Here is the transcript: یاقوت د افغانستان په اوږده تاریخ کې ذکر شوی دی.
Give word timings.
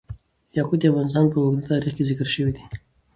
یاقوت 0.57 0.79
د 0.81 0.83
افغانستان 0.91 1.25
په 1.31 1.37
اوږده 1.41 1.67
تاریخ 1.71 1.91
کې 1.97 2.07
ذکر 2.09 2.27
شوی 2.35 2.51
دی. 2.57 2.63